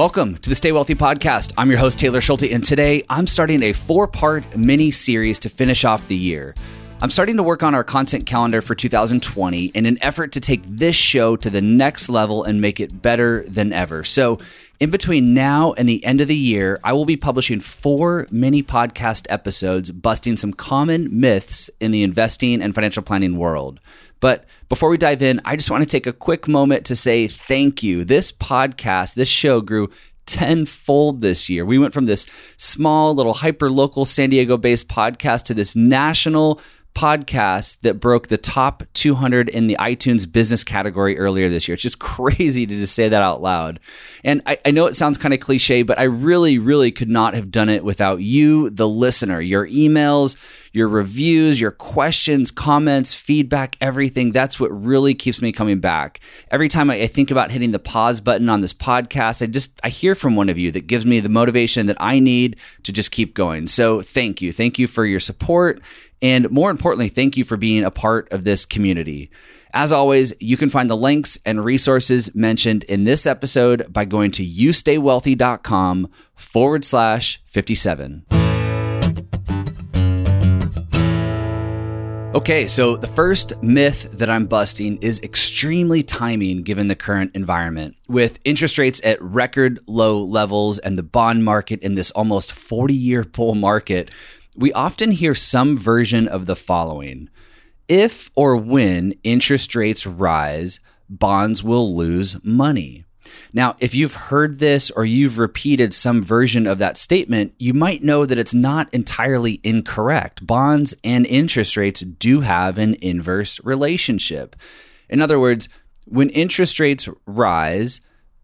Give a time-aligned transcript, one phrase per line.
[0.00, 1.52] Welcome to the Stay Wealthy podcast.
[1.58, 5.50] I'm your host, Taylor Schulte, and today I'm starting a four part mini series to
[5.50, 6.54] finish off the year.
[7.02, 10.62] I'm starting to work on our content calendar for 2020 in an effort to take
[10.64, 14.02] this show to the next level and make it better than ever.
[14.02, 14.38] So,
[14.80, 18.62] in between now and the end of the year, I will be publishing four mini
[18.62, 23.78] podcast episodes busting some common myths in the investing and financial planning world.
[24.20, 27.28] But before we dive in, I just want to take a quick moment to say
[27.28, 28.04] thank you.
[28.04, 29.90] This podcast, this show grew
[30.24, 31.66] tenfold this year.
[31.66, 32.26] We went from this
[32.56, 36.60] small, little, hyper local San Diego based podcast to this national
[36.94, 41.74] podcast that broke the top 200 in the iTunes business category earlier this year.
[41.74, 43.80] It's just crazy to just say that out loud.
[44.24, 47.34] And I, I know it sounds kind of cliche, but I really, really could not
[47.34, 50.36] have done it without you, the listener, your emails,
[50.72, 54.30] your reviews, your questions, comments, feedback, everything.
[54.30, 56.20] That's what really keeps me coming back.
[56.50, 59.80] Every time I, I think about hitting the pause button on this podcast, I just
[59.82, 62.92] I hear from one of you that gives me the motivation that I need to
[62.92, 63.66] just keep going.
[63.66, 64.52] So thank you.
[64.52, 65.80] Thank you for your support
[66.22, 69.30] and more importantly, thank you for being a part of this community.
[69.72, 74.32] As always, you can find the links and resources mentioned in this episode by going
[74.32, 78.26] to youstaywealthy.com forward slash 57.
[82.32, 87.96] Okay, so the first myth that I'm busting is extremely timing given the current environment.
[88.08, 92.94] With interest rates at record low levels and the bond market in this almost 40
[92.94, 94.12] year bull market,
[94.56, 97.28] we often hear some version of the following
[97.88, 103.04] If or when interest rates rise, bonds will lose money.
[103.52, 108.02] Now, if you've heard this or you've repeated some version of that statement, you might
[108.02, 110.46] know that it's not entirely incorrect.
[110.46, 114.56] Bonds and interest rates do have an inverse relationship.
[115.08, 115.68] In other words,
[116.06, 118.00] when interest rates rise,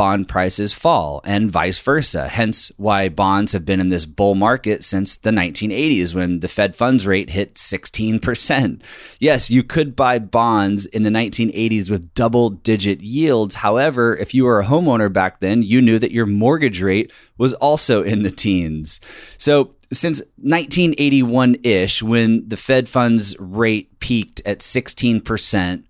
[0.00, 2.26] bond prices fall and vice versa.
[2.26, 6.74] Hence why bonds have been in this bull market since the 1980s when the Fed
[6.74, 8.80] funds rate hit 16%.
[9.18, 13.56] Yes, you could buy bonds in the 1980s with double digit yields.
[13.56, 17.52] However, if you were a homeowner back then, you knew that your mortgage rate was
[17.52, 19.00] also in the teens.
[19.36, 25.84] So since 1981 ish, when the Fed funds rate peaked at 16%,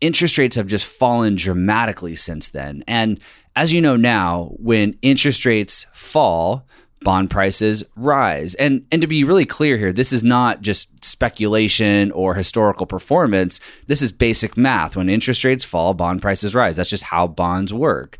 [0.00, 2.82] interest rates have just fallen dramatically since then.
[2.86, 3.20] And
[3.56, 6.66] as you know now, when interest rates fall,
[7.02, 8.54] bond prices rise.
[8.56, 13.60] And and to be really clear here, this is not just speculation or historical performance.
[13.86, 14.96] This is basic math.
[14.96, 16.76] When interest rates fall, bond prices rise.
[16.76, 18.18] That's just how bonds work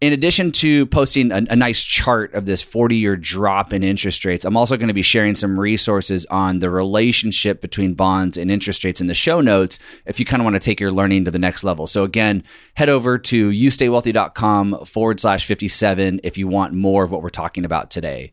[0.00, 4.24] in addition to posting a, a, nice chart of this 40 year drop in interest
[4.24, 8.50] rates, I'm also going to be sharing some resources on the relationship between bonds and
[8.50, 11.24] interest rates in the show notes if you kind of want to take your learning
[11.24, 11.86] to the next level.
[11.86, 17.22] So, again, head over to youstaywealthy.com forward slash 57 if you want more of what
[17.22, 18.32] we're talking about today.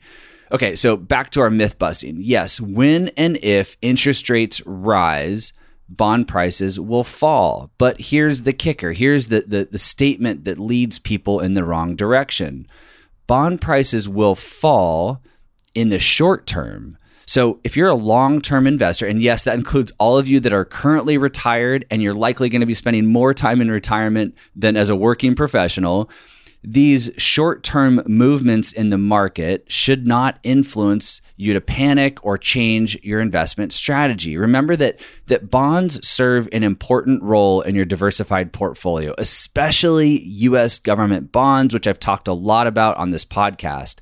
[0.51, 2.17] Okay, so back to our myth busting.
[2.19, 5.53] Yes, when and if interest rates rise,
[5.97, 7.71] bond prices will fall.
[7.77, 11.95] But here's the kicker here's the, the, the, statement that leads people in the wrong
[11.95, 12.67] direction
[13.27, 15.21] bond prices will fall
[15.73, 16.97] in the short term.
[17.25, 20.53] So, if you're a long term investor, and yes, that includes all of you that
[20.53, 24.75] are currently retired and you're likely going to be spending more time in retirement than
[24.75, 26.09] as a working professional,
[26.63, 32.97] these short term movements in the market should not influence you to panic or change
[33.03, 34.37] your investment strategy.
[34.37, 41.31] Remember that that bonds serve an important role in your diversified portfolio, especially US government
[41.31, 43.97] bonds, which I've talked a lot about on this podcast.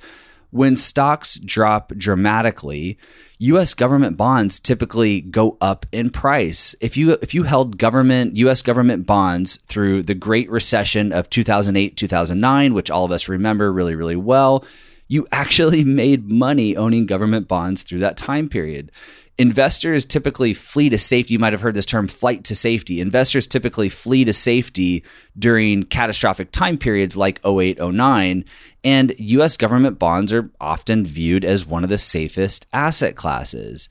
[0.52, 2.98] When stocks drop dramatically,
[3.40, 6.76] US government bonds typically go up in price.
[6.80, 12.74] If you if you held government US government bonds through the Great Recession of 2008-2009,
[12.74, 14.64] which all of us remember really really well,
[15.08, 18.92] you actually made money owning government bonds through that time period.
[19.42, 21.34] Investors typically flee to safety.
[21.34, 23.02] You might have heard this term flight to safety.
[23.02, 25.04] Investors typically flee to safety
[25.36, 28.46] during catastrophic time periods like 08, 09.
[28.84, 33.90] And US government bonds are often viewed as one of the safest asset classes.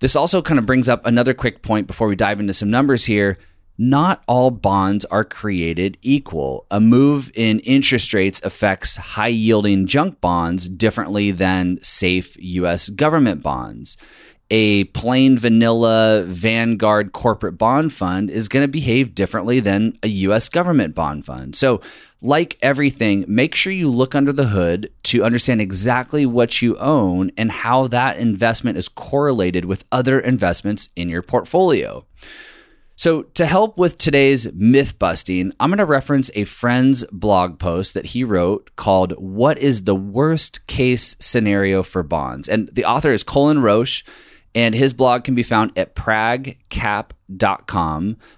[0.00, 3.04] This also kind of brings up another quick point before we dive into some numbers
[3.04, 3.38] here.
[3.78, 6.66] Not all bonds are created equal.
[6.72, 13.40] A move in interest rates affects high yielding junk bonds differently than safe US government
[13.40, 13.96] bonds
[14.56, 20.48] a plain vanilla Vanguard corporate bond fund is going to behave differently than a US
[20.48, 21.56] government bond fund.
[21.56, 21.80] So,
[22.22, 27.32] like everything, make sure you look under the hood to understand exactly what you own
[27.36, 32.06] and how that investment is correlated with other investments in your portfolio.
[32.94, 37.92] So, to help with today's myth busting, I'm going to reference a friend's blog post
[37.94, 42.48] that he wrote called What is the Worst Case Scenario for Bonds?
[42.48, 44.04] And the author is Cullen Roche,
[44.54, 46.56] and his blog can be found at pragcap.com.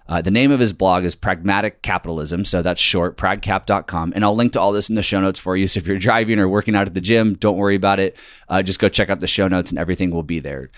[0.08, 4.12] Uh, the name of his blog is Pragmatic Capitalism, so that's short, pragcap.com.
[4.14, 5.68] And I'll link to all this in the show notes for you.
[5.68, 8.16] So, if you're driving or working out at the gym, don't worry about it.
[8.48, 10.70] Uh, just go check out the show notes, and everything will be there.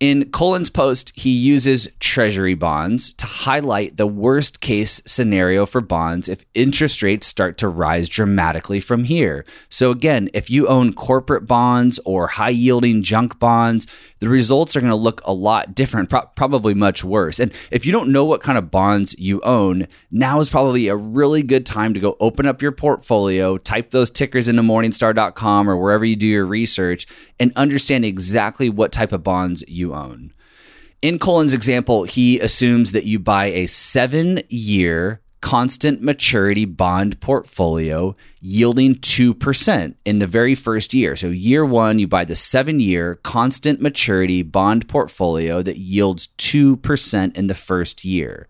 [0.00, 6.28] In Cullen's post, he uses treasury bonds to highlight the worst case scenario for bonds
[6.28, 9.44] if interest rates start to rise dramatically from here.
[9.68, 13.86] So, again, if you own corporate bonds or high yielding junk bonds,
[14.18, 17.38] the results are going to look a lot different, pro- probably much worse.
[17.38, 20.96] And if you don't know what kind of bonds you own, now is probably a
[20.96, 25.76] really good time to go open up your portfolio, type those tickers into morningstar.com or
[25.76, 27.06] wherever you do your research,
[27.38, 30.32] and understand exactly what type of bonds you own.
[31.02, 38.16] In Cullen's example, he assumes that you buy a seven year constant maturity bond portfolio
[38.40, 41.14] yielding 2% in the very first year.
[41.16, 47.36] So, year one, you buy the seven year constant maturity bond portfolio that yields 2%
[47.36, 48.48] in the first year.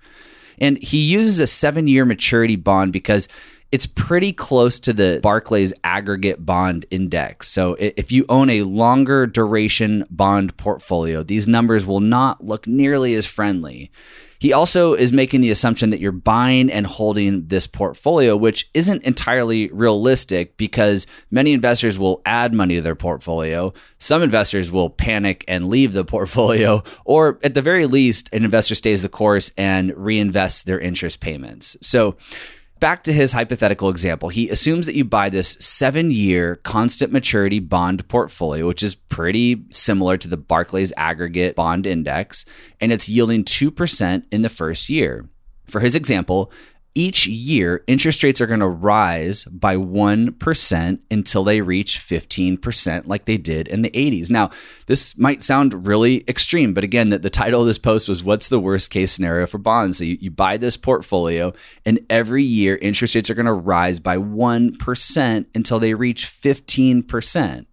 [0.58, 3.26] And he uses a seven year maturity bond because
[3.74, 7.48] it's pretty close to the Barclays aggregate bond index.
[7.48, 13.16] So if you own a longer duration bond portfolio, these numbers will not look nearly
[13.16, 13.90] as friendly.
[14.38, 19.02] He also is making the assumption that you're buying and holding this portfolio, which isn't
[19.02, 23.72] entirely realistic because many investors will add money to their portfolio.
[23.98, 28.76] Some investors will panic and leave the portfolio, or at the very least, an investor
[28.76, 31.76] stays the course and reinvests their interest payments.
[31.82, 32.14] So,
[32.84, 37.58] back to his hypothetical example, he assumes that you buy this seven year constant maturity
[37.58, 42.44] bond portfolio, which is pretty similar to the Barclays aggregate bond index,
[42.82, 45.26] and it's yielding 2% in the first year.
[45.66, 46.52] For his example,
[46.94, 53.24] each year, interest rates are going to rise by 1% until they reach 15%, like
[53.24, 54.30] they did in the 80s.
[54.30, 54.50] Now,
[54.86, 58.48] this might sound really extreme, but again, the, the title of this post was What's
[58.48, 59.98] the Worst Case Scenario for Bonds?
[59.98, 61.52] So you, you buy this portfolio,
[61.84, 67.66] and every year, interest rates are going to rise by 1% until they reach 15%.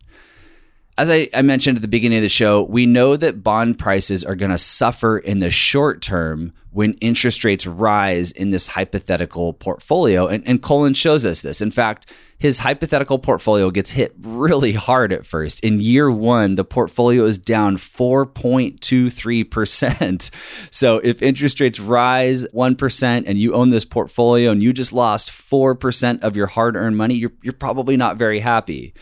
[1.01, 4.23] As I, I, mentioned at the beginning of the show, we know that bond prices
[4.23, 9.53] are going to suffer in the short term when interest rates rise in this hypothetical
[9.53, 10.27] portfolio.
[10.27, 11.59] And, and Cullen shows us this.
[11.59, 12.05] In fact,
[12.37, 15.59] his hypothetical portfolio gets hit really hard at first.
[15.61, 20.29] In year one, the portfolio is down 4.23%.
[20.69, 25.31] So if interest rates rise 1% and you own this portfolio and you just lost
[25.31, 28.93] 4% of your hard earned money, you're, you're probably not very happy.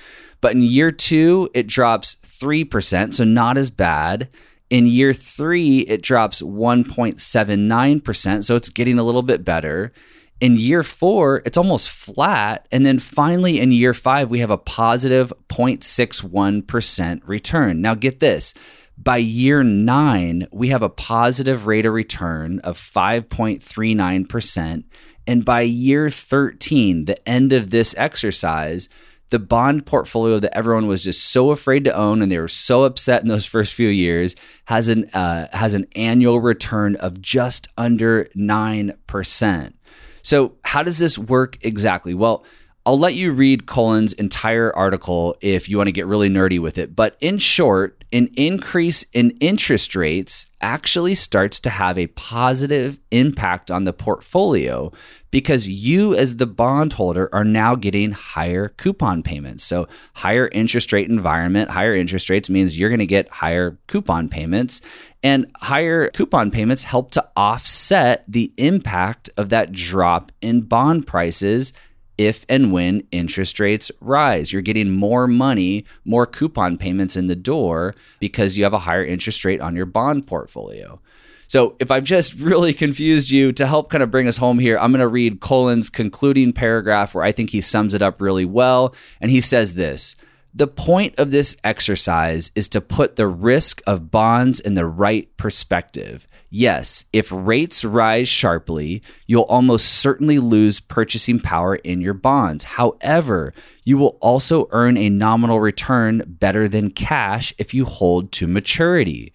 [0.42, 4.28] But in year two, it drops 3%, so not as bad.
[4.70, 9.92] In year three, it drops 1.79%, so it's getting a little bit better.
[10.40, 12.66] In year four, it's almost flat.
[12.72, 17.82] And then finally, in year five, we have a positive 0.61% return.
[17.82, 18.54] Now, get this
[19.02, 24.84] by year nine, we have a positive rate of return of 5.39%.
[25.26, 28.90] And by year 13, the end of this exercise,
[29.30, 32.84] the bond portfolio that everyone was just so afraid to own and they were so
[32.84, 34.36] upset in those first few years
[34.66, 39.76] has an uh, has an annual return of just under nine percent.
[40.22, 42.14] So how does this work exactly?
[42.14, 42.44] Well.
[42.86, 46.80] I'll let you read Cullen's entire article if you want to get really nerdy with
[46.80, 46.96] it.
[46.96, 53.70] But in short, an increase in interest rates actually starts to have a positive impact
[53.70, 54.92] on the portfolio
[55.32, 59.64] because you, as the bondholder, are now getting higher coupon payments.
[59.64, 64.28] So, higher interest rate environment, higher interest rates means you're going to get higher coupon
[64.28, 64.82] payments.
[65.22, 71.74] And higher coupon payments help to offset the impact of that drop in bond prices
[72.20, 74.52] if and when interest rates rise.
[74.52, 79.06] You're getting more money, more coupon payments in the door because you have a higher
[79.06, 81.00] interest rate on your bond portfolio.
[81.48, 84.78] So if I've just really confused you to help kind of bring us home here,
[84.78, 88.46] I'm going to read Cullen's concluding paragraph where I think he sums it up really
[88.46, 88.94] well.
[89.22, 90.18] And he says this.
[90.60, 95.30] The point of this exercise is to put the risk of bonds in the right
[95.38, 96.28] perspective.
[96.50, 102.66] Yes, if rates rise sharply, you'll almost certainly lose purchasing power in your bonds.
[102.66, 103.54] However,
[103.86, 109.32] you will also earn a nominal return better than cash if you hold to maturity.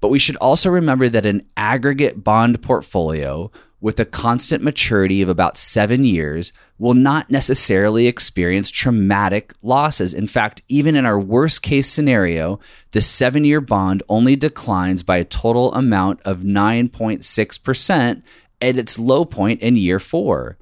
[0.00, 3.50] But we should also remember that an aggregate bond portfolio
[3.82, 10.14] with a constant maturity of about seven years will not necessarily experience traumatic losses.
[10.14, 12.60] In fact, even in our worst case scenario,
[12.92, 18.22] the seven year bond only declines by a total amount of 9.6%
[18.60, 20.56] at its low point in year four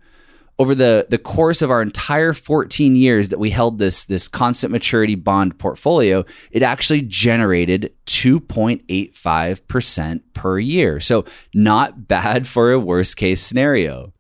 [0.61, 4.71] over the the course of our entire 14 years that we held this this constant
[4.71, 11.01] maturity bond portfolio, it actually generated 2.85% per year.
[11.01, 11.25] So
[11.55, 14.13] not bad for a worst case scenario.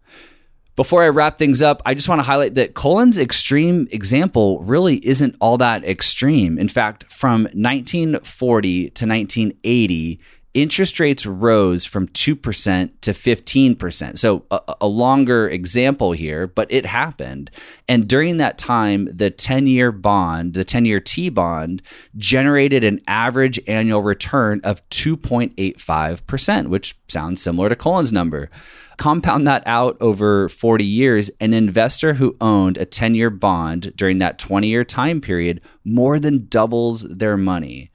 [0.76, 5.06] Before I wrap things up, I just want to highlight that Cullen's extreme example really
[5.06, 6.58] isn't all that extreme.
[6.58, 10.20] In fact, from 1940 to 1980,
[10.52, 14.18] interest rates rose from 2% to 15%.
[14.18, 17.50] So, a, a, longer example here, but it happened.
[17.88, 21.82] And during that time, the 10 year bond, the 10 year T bond,
[22.16, 28.50] generated an average annual return of 2.85%, which sounds similar to Cullen's number.
[28.96, 34.18] Compound that out over 40 years, an investor who owned a 10 year bond during
[34.18, 37.90] that 20 year time period more than doubles their money.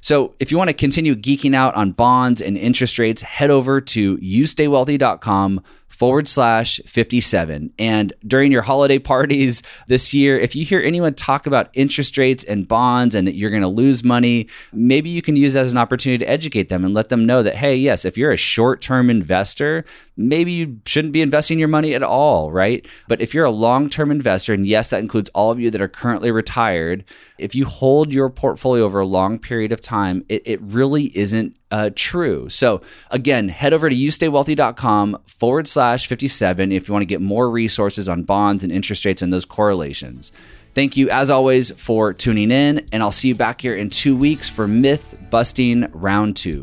[0.00, 3.80] So if you want to continue geeking out on bonds and interest rates, head over
[3.80, 7.72] to youstaywealthy.com forward slash 57.
[7.78, 12.44] And during your holiday parties this year, if you hear anyone talk about interest rates
[12.44, 15.72] and bonds and that you're going to lose money, maybe you can use that as
[15.72, 18.36] an opportunity to educate them and let them know that, hey, yes, if you're a
[18.36, 19.84] short term investor,
[20.16, 22.86] maybe you shouldn't be investing your money at all, right?
[23.08, 25.82] But if you're a long term investor, and yes, that includes all of you that
[25.82, 27.04] are currently retired,
[27.38, 31.56] if you hold your portfolio over a long period of time, it, it really isn't
[31.70, 32.48] uh, true.
[32.48, 37.50] So again, head over to youstaywealthy.com forward slash 57 if you want to get more
[37.50, 40.32] resources on bonds and interest rates and those correlations.
[40.74, 44.16] Thank you, as always, for tuning in, and I'll see you back here in two
[44.16, 46.62] weeks for Myth Busting Round Two.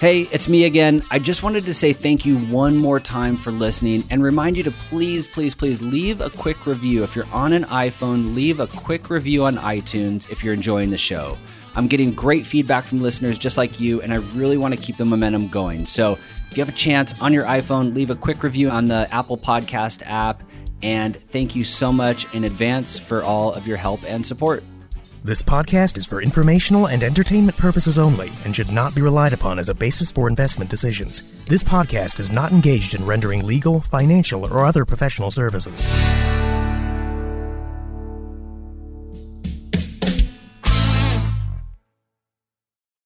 [0.00, 1.02] Hey, it's me again.
[1.10, 4.62] I just wanted to say thank you one more time for listening and remind you
[4.64, 7.02] to please, please, please leave a quick review.
[7.02, 10.98] If you're on an iPhone, leave a quick review on iTunes if you're enjoying the
[10.98, 11.38] show.
[11.76, 14.96] I'm getting great feedback from listeners just like you, and I really want to keep
[14.96, 15.84] the momentum going.
[15.84, 16.12] So
[16.50, 19.36] if you have a chance on your iPhone, leave a quick review on the Apple
[19.36, 20.42] Podcast app.
[20.82, 24.64] And thank you so much in advance for all of your help and support.
[25.22, 29.58] This podcast is for informational and entertainment purposes only and should not be relied upon
[29.58, 31.44] as a basis for investment decisions.
[31.46, 35.84] This podcast is not engaged in rendering legal, financial, or other professional services.